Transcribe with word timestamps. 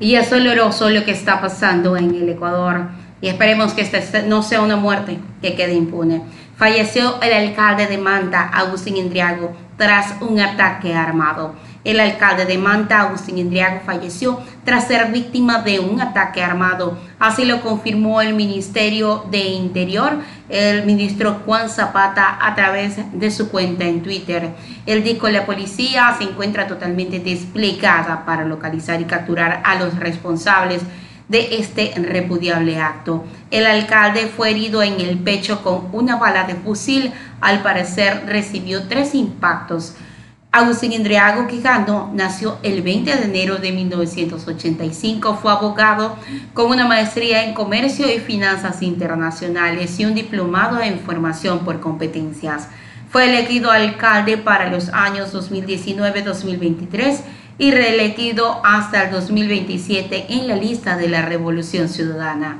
Y 0.00 0.16
es 0.16 0.30
doloroso 0.30 0.90
lo 0.90 1.04
que 1.04 1.12
está 1.12 1.40
pasando 1.40 1.96
en 1.96 2.14
el 2.14 2.28
Ecuador 2.28 2.88
y 3.20 3.28
esperemos 3.28 3.74
que 3.74 3.82
esta 3.82 4.22
no 4.22 4.42
sea 4.42 4.62
una 4.62 4.76
muerte 4.76 5.18
que 5.42 5.54
quede 5.54 5.74
impune. 5.74 6.22
Falleció 6.60 7.22
el 7.22 7.32
alcalde 7.32 7.86
de 7.86 7.96
Manta, 7.96 8.42
Agustín 8.42 8.98
Indriago, 8.98 9.56
tras 9.78 10.20
un 10.20 10.38
ataque 10.40 10.94
armado. 10.94 11.54
El 11.84 11.98
alcalde 11.98 12.44
de 12.44 12.58
Manta, 12.58 13.00
Agustín 13.00 13.38
Indriago, 13.38 13.80
falleció 13.86 14.38
tras 14.62 14.86
ser 14.86 15.10
víctima 15.10 15.62
de 15.62 15.80
un 15.80 16.02
ataque 16.02 16.42
armado. 16.42 16.98
Así 17.18 17.46
lo 17.46 17.62
confirmó 17.62 18.20
el 18.20 18.34
Ministerio 18.34 19.24
de 19.30 19.38
Interior, 19.38 20.18
el 20.50 20.84
ministro 20.84 21.40
Juan 21.46 21.70
Zapata, 21.70 22.36
a 22.38 22.54
través 22.54 22.98
de 23.10 23.30
su 23.30 23.48
cuenta 23.48 23.86
en 23.86 24.02
Twitter. 24.02 24.50
Él 24.84 25.02
dijo 25.02 25.30
la 25.30 25.46
policía 25.46 26.14
se 26.18 26.24
encuentra 26.24 26.66
totalmente 26.66 27.20
desplegada 27.20 28.26
para 28.26 28.44
localizar 28.44 29.00
y 29.00 29.04
capturar 29.04 29.62
a 29.64 29.76
los 29.76 29.98
responsables 29.98 30.82
de 31.30 31.60
este 31.60 31.94
repudiable 31.96 32.78
acto. 32.78 33.24
El 33.52 33.64
alcalde 33.64 34.26
fue 34.26 34.50
herido 34.50 34.82
en 34.82 35.00
el 35.00 35.16
pecho 35.18 35.62
con 35.62 35.88
una 35.92 36.16
bala 36.16 36.44
de 36.44 36.56
fusil. 36.56 37.12
Al 37.40 37.62
parecer 37.62 38.24
recibió 38.26 38.88
tres 38.88 39.14
impactos. 39.14 39.94
Agustín 40.50 40.92
Indriago 40.92 41.46
Quijano 41.46 42.10
nació 42.12 42.58
el 42.64 42.82
20 42.82 43.14
de 43.14 43.24
enero 43.24 43.58
de 43.58 43.70
1985, 43.70 45.38
fue 45.40 45.52
abogado 45.52 46.16
con 46.54 46.72
una 46.72 46.88
maestría 46.88 47.44
en 47.44 47.54
comercio 47.54 48.12
y 48.12 48.18
finanzas 48.18 48.82
internacionales 48.82 50.00
y 50.00 50.06
un 50.06 50.16
diplomado 50.16 50.80
en 50.80 50.98
formación 50.98 51.60
por 51.60 51.78
competencias. 51.78 52.66
Fue 53.10 53.28
elegido 53.28 53.70
alcalde 53.70 54.38
para 54.38 54.68
los 54.70 54.88
años 54.88 55.32
2019-2023 55.32 57.20
y 57.60 57.72
reelegido 57.72 58.62
hasta 58.64 59.04
el 59.04 59.10
2027 59.10 60.28
en 60.30 60.48
la 60.48 60.56
lista 60.56 60.96
de 60.96 61.10
la 61.10 61.20
Revolución 61.20 61.90
Ciudadana. 61.90 62.56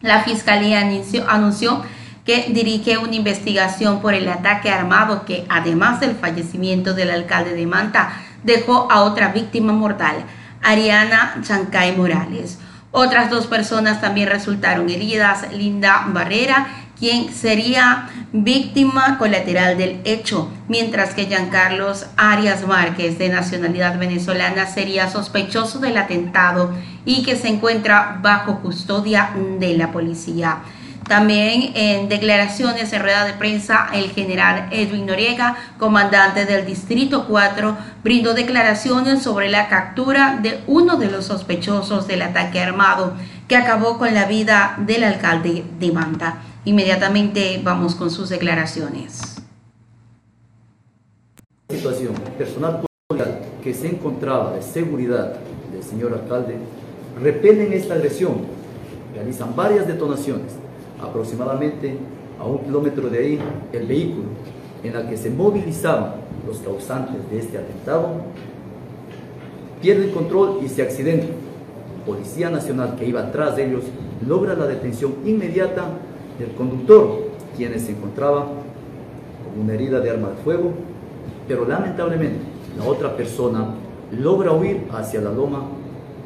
La 0.00 0.22
Fiscalía 0.22 0.80
anunció, 0.80 1.28
anunció 1.28 1.84
que 2.24 2.46
dirige 2.48 2.96
una 2.96 3.14
investigación 3.14 4.00
por 4.00 4.14
el 4.14 4.26
ataque 4.30 4.70
armado 4.70 5.26
que, 5.26 5.44
además 5.50 6.00
del 6.00 6.16
fallecimiento 6.16 6.94
del 6.94 7.10
alcalde 7.10 7.54
de 7.54 7.66
Manta, 7.66 8.14
dejó 8.42 8.90
a 8.90 9.02
otra 9.02 9.28
víctima 9.28 9.74
mortal, 9.74 10.16
Ariana 10.62 11.36
Chancay 11.42 11.94
Morales. 11.94 12.58
Otras 12.92 13.28
dos 13.28 13.46
personas 13.46 14.00
también 14.00 14.30
resultaron 14.30 14.88
heridas, 14.88 15.52
Linda 15.52 16.06
Barrera, 16.08 16.66
quien 17.04 17.34
sería 17.34 18.08
víctima 18.32 19.18
colateral 19.18 19.76
del 19.76 20.00
hecho, 20.04 20.50
mientras 20.68 21.12
que 21.12 21.26
Giancarlos 21.26 22.06
Arias 22.16 22.66
Márquez, 22.66 23.18
de 23.18 23.28
nacionalidad 23.28 23.98
venezolana, 23.98 24.64
sería 24.64 25.10
sospechoso 25.10 25.80
del 25.80 25.98
atentado 25.98 26.72
y 27.04 27.22
que 27.22 27.36
se 27.36 27.48
encuentra 27.48 28.20
bajo 28.22 28.60
custodia 28.60 29.32
de 29.58 29.76
la 29.76 29.92
policía. 29.92 30.60
También 31.06 31.72
en 31.74 32.08
declaraciones 32.08 32.90
en 32.94 33.02
rueda 33.02 33.26
de 33.26 33.34
prensa, 33.34 33.88
el 33.92 34.10
general 34.12 34.68
Edwin 34.70 35.04
Noriega, 35.04 35.56
comandante 35.78 36.46
del 36.46 36.64
Distrito 36.64 37.26
4, 37.26 37.76
brindó 38.02 38.32
declaraciones 38.32 39.22
sobre 39.22 39.50
la 39.50 39.68
captura 39.68 40.38
de 40.40 40.62
uno 40.66 40.96
de 40.96 41.10
los 41.10 41.26
sospechosos 41.26 42.06
del 42.06 42.22
ataque 42.22 42.62
armado 42.62 43.12
que 43.46 43.56
acabó 43.56 43.98
con 43.98 44.14
la 44.14 44.24
vida 44.24 44.76
del 44.78 45.04
alcalde 45.04 45.66
de 45.78 45.92
Manta. 45.92 46.38
Inmediatamente 46.66 47.60
vamos 47.62 47.94
con 47.94 48.10
sus 48.10 48.30
declaraciones. 48.30 49.36
Situación 51.68 52.14
personal 52.38 52.80
que 53.62 53.74
se 53.74 53.88
encontraba 53.88 54.54
de 54.54 54.62
seguridad 54.62 55.34
del 55.70 55.82
señor 55.82 56.14
alcalde 56.14 56.56
repelen 57.20 57.74
esta 57.74 57.94
agresión, 57.94 58.36
realizan 59.14 59.54
varias 59.54 59.86
detonaciones 59.86 60.52
aproximadamente 61.02 61.98
a 62.40 62.44
un 62.44 62.58
kilómetro 62.60 63.10
de 63.10 63.18
ahí, 63.18 63.38
el 63.72 63.86
vehículo 63.86 64.28
en 64.82 64.96
el 64.96 65.08
que 65.08 65.18
se 65.18 65.28
movilizaban 65.28 66.14
los 66.46 66.58
causantes 66.58 67.30
de 67.30 67.38
este 67.40 67.58
atentado 67.58 68.22
pierde 69.82 70.06
el 70.06 70.12
control 70.12 70.60
y 70.64 70.68
se 70.70 70.80
accidenta. 70.80 71.26
Policía 72.06 72.48
Nacional 72.48 72.96
que 72.98 73.06
iba 73.06 73.20
atrás 73.20 73.56
de 73.56 73.66
ellos 73.66 73.84
logra 74.26 74.54
la 74.54 74.66
detención 74.66 75.14
inmediata 75.26 75.88
del 76.38 76.52
conductor, 76.52 77.30
quien 77.56 77.78
se 77.78 77.92
encontraba 77.92 78.46
con 79.44 79.62
una 79.62 79.74
herida 79.74 80.00
de 80.00 80.10
arma 80.10 80.30
de 80.30 80.36
fuego, 80.36 80.72
pero 81.46 81.66
lamentablemente 81.66 82.38
la 82.78 82.84
otra 82.84 83.16
persona 83.16 83.74
logra 84.10 84.52
huir 84.52 84.86
hacia 84.92 85.20
la 85.20 85.30
loma 85.30 85.64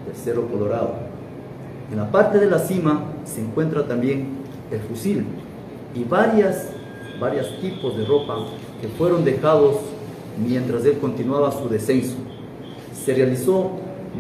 del 0.07 0.17
Cerro 0.17 0.47
Colorado. 0.47 0.95
En 1.91 1.99
la 1.99 2.11
parte 2.11 2.39
de 2.39 2.47
la 2.47 2.59
cima 2.59 3.03
se 3.25 3.41
encuentra 3.41 3.87
también 3.87 4.39
el 4.71 4.81
fusil 4.81 5.25
y 5.95 6.05
varias, 6.05 6.69
varios 7.21 7.59
tipos 7.61 7.97
de 7.97 8.05
ropa 8.05 8.37
que 8.81 8.89
fueron 8.89 9.25
dejados 9.25 9.77
mientras 10.39 10.85
él 10.85 10.99
continuaba 10.99 11.51
su 11.51 11.69
descenso. 11.69 12.17
Se 12.95 13.15
realizó 13.15 13.73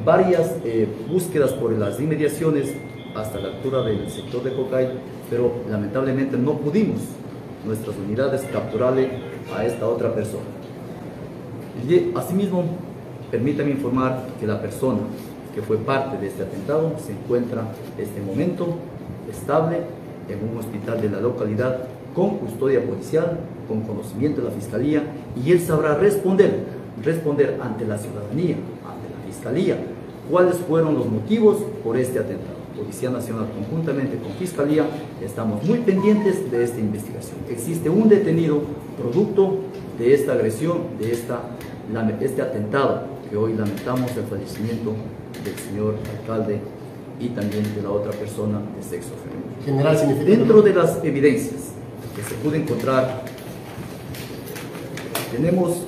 varias 0.04 0.54
eh, 0.64 0.88
búsquedas 1.10 1.52
por 1.52 1.72
las 1.72 2.00
inmediaciones 2.00 2.72
hasta 3.14 3.38
la 3.38 3.48
altura 3.48 3.82
del 3.82 4.10
sector 4.10 4.42
de 4.42 4.54
Cocay, 4.54 4.88
pero 5.30 5.52
lamentablemente 5.70 6.36
no 6.36 6.54
pudimos 6.54 7.00
nuestras 7.64 7.96
unidades 7.96 8.42
capturarle 8.52 9.10
a 9.54 9.64
esta 9.64 9.88
otra 9.88 10.14
persona. 10.14 10.44
Asimismo, 12.14 12.64
permítame 13.30 13.70
informar 13.70 14.26
que 14.40 14.46
la 14.46 14.60
persona 14.60 15.00
que 15.54 15.62
fue 15.62 15.76
parte 15.78 16.18
de 16.18 16.28
este 16.28 16.42
atentado 16.42 16.92
se 17.04 17.12
encuentra 17.12 17.62
en 17.96 18.04
este 18.04 18.20
momento 18.20 18.74
estable 19.30 19.78
en 20.28 20.50
un 20.50 20.58
hospital 20.58 21.00
de 21.00 21.10
la 21.10 21.20
localidad 21.20 21.84
con 22.14 22.38
custodia 22.38 22.84
policial, 22.84 23.38
con 23.66 23.82
conocimiento 23.82 24.40
de 24.40 24.48
la 24.48 24.54
Fiscalía, 24.54 25.02
y 25.36 25.52
él 25.52 25.60
sabrá 25.60 25.94
responder, 25.94 26.64
responder 27.02 27.58
ante 27.62 27.86
la 27.86 27.96
ciudadanía, 27.96 28.56
ante 28.56 29.08
la 29.08 29.32
Fiscalía, 29.32 29.76
cuáles 30.30 30.56
fueron 30.56 30.94
los 30.94 31.06
motivos 31.06 31.58
por 31.82 31.96
este 31.96 32.18
atentado. 32.18 32.57
Policía 32.78 33.10
Nacional, 33.10 33.48
conjuntamente 33.52 34.18
con 34.18 34.32
Fiscalía, 34.32 34.86
estamos 35.20 35.62
muy 35.64 35.78
pendientes 35.78 36.50
de 36.50 36.62
esta 36.62 36.78
investigación. 36.78 37.38
Existe 37.50 37.90
un 37.90 38.08
detenido 38.08 38.60
producto 38.96 39.58
de 39.98 40.14
esta 40.14 40.32
agresión, 40.32 40.78
de 40.98 41.12
esta, 41.12 41.40
este 42.20 42.40
atentado, 42.40 43.02
que 43.28 43.36
hoy 43.36 43.54
lamentamos 43.54 44.16
el 44.16 44.24
fallecimiento 44.24 44.94
del 45.44 45.56
señor 45.56 45.96
alcalde 46.18 46.60
y 47.20 47.28
también 47.30 47.64
de 47.74 47.82
la 47.82 47.90
otra 47.90 48.12
persona 48.12 48.60
de 48.76 48.82
sexo 48.82 49.10
femenino. 49.24 49.48
General, 49.64 50.24
Dentro 50.24 50.62
de 50.62 50.72
las 50.72 51.02
evidencias 51.04 51.72
que 52.14 52.22
se 52.22 52.34
pudo 52.36 52.54
encontrar, 52.54 53.24
tenemos 55.32 55.82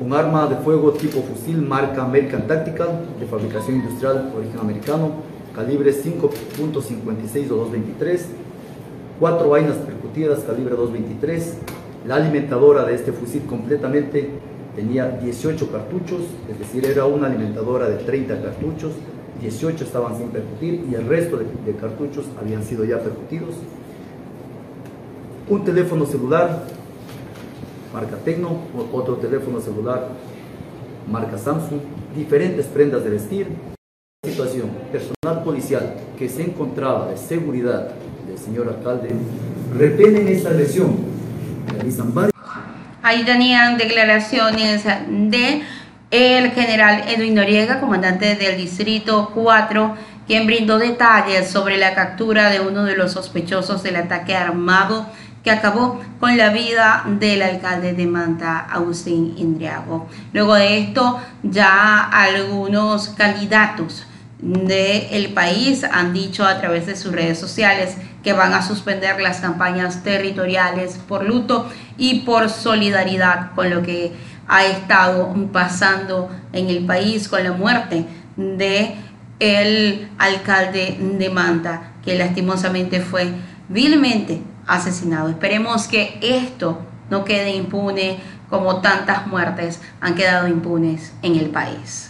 un 0.00 0.12
arma 0.12 0.46
de 0.46 0.56
fuego 0.56 0.92
tipo 0.92 1.22
fusil 1.22 1.58
marca 1.58 2.02
American 2.02 2.46
Tactical 2.46 3.06
de 3.18 3.26
fabricación 3.26 3.76
industrial 3.76 4.32
origen 4.36 4.58
americano, 4.60 5.12
calibre 5.58 5.92
5.56 5.92 7.50
o 7.50 7.56
223, 7.56 8.26
cuatro 9.18 9.48
vainas 9.48 9.76
percutidas 9.78 10.44
calibre 10.44 10.76
223, 10.76 11.54
la 12.06 12.14
alimentadora 12.14 12.84
de 12.84 12.94
este 12.94 13.10
fusil 13.10 13.42
completamente 13.42 14.30
tenía 14.76 15.08
18 15.08 15.72
cartuchos, 15.72 16.20
es 16.48 16.60
decir, 16.60 16.86
era 16.86 17.06
una 17.06 17.26
alimentadora 17.26 17.88
de 17.88 17.96
30 17.96 18.40
cartuchos, 18.40 18.92
18 19.40 19.82
estaban 19.82 20.16
sin 20.16 20.28
percutir 20.28 20.86
y 20.88 20.94
el 20.94 21.08
resto 21.08 21.38
de, 21.38 21.74
cartuchos 21.74 22.26
habían 22.40 22.62
sido 22.62 22.84
ya 22.84 23.00
percutidos. 23.00 23.56
Un 25.48 25.64
teléfono 25.64 26.06
celular, 26.06 26.66
marca 27.92 28.16
Tecno, 28.18 28.58
otro 28.92 29.16
teléfono 29.16 29.60
celular, 29.60 30.06
marca 31.10 31.36
Samsung, 31.36 31.80
diferentes 32.14 32.66
prendas 32.66 33.02
de 33.02 33.10
vestir. 33.10 33.77
Situación, 34.38 34.70
personal 34.92 35.42
policial 35.42 35.94
que 36.16 36.28
se 36.28 36.44
encontraba 36.44 37.08
de 37.08 37.16
seguridad 37.16 37.88
del 38.24 38.38
señor 38.38 38.68
alcalde, 38.68 39.08
repelen 39.76 40.28
esta 40.28 40.50
lesión, 40.50 40.96
realizan 41.72 42.14
varios. 42.14 42.32
Ahí 43.02 43.24
tenían 43.24 43.76
declaraciones 43.76 44.84
de 45.08 45.62
el 46.12 46.52
general 46.52 47.02
Edwin 47.08 47.34
Noriega, 47.34 47.80
comandante 47.80 48.36
del 48.36 48.56
Distrito 48.56 49.32
4, 49.34 49.96
quien 50.28 50.46
brindó 50.46 50.78
detalles 50.78 51.50
sobre 51.50 51.76
la 51.76 51.96
captura 51.96 52.48
de 52.48 52.60
uno 52.60 52.84
de 52.84 52.96
los 52.96 53.10
sospechosos 53.10 53.82
del 53.82 53.96
ataque 53.96 54.36
armado 54.36 55.06
que 55.42 55.50
acabó 55.50 56.00
con 56.20 56.36
la 56.36 56.50
vida 56.50 57.02
del 57.18 57.42
alcalde 57.42 57.92
de 57.92 58.06
Manta, 58.06 58.60
Agustín 58.70 59.34
Indriago. 59.36 60.06
Luego 60.32 60.54
de 60.54 60.78
esto, 60.78 61.18
ya 61.42 62.04
algunos 62.04 63.08
candidatos 63.08 64.04
del 64.40 65.32
país 65.32 65.84
han 65.84 66.12
dicho 66.12 66.44
a 66.44 66.60
través 66.60 66.86
de 66.86 66.96
sus 66.96 67.12
redes 67.12 67.38
sociales 67.38 67.96
que 68.22 68.32
van 68.32 68.52
a 68.54 68.62
suspender 68.62 69.20
las 69.20 69.40
campañas 69.40 70.04
territoriales 70.04 70.98
por 71.08 71.24
luto 71.24 71.68
y 71.96 72.20
por 72.20 72.48
solidaridad 72.48 73.52
con 73.54 73.70
lo 73.70 73.82
que 73.82 74.12
ha 74.46 74.64
estado 74.64 75.34
pasando 75.52 76.30
en 76.52 76.68
el 76.70 76.86
país 76.86 77.28
con 77.28 77.42
la 77.42 77.52
muerte 77.52 78.06
de 78.36 78.94
el 79.40 80.08
alcalde 80.18 80.96
de 80.98 81.30
Manta, 81.30 81.92
que 82.04 82.16
lastimosamente 82.16 83.00
fue 83.00 83.32
vilmente 83.68 84.40
asesinado. 84.66 85.28
Esperemos 85.28 85.86
que 85.86 86.18
esto 86.22 86.80
no 87.10 87.24
quede 87.24 87.54
impune 87.54 88.18
como 88.48 88.80
tantas 88.80 89.26
muertes 89.26 89.80
han 90.00 90.14
quedado 90.14 90.48
impunes 90.48 91.12
en 91.22 91.36
el 91.36 91.50
país. 91.50 92.07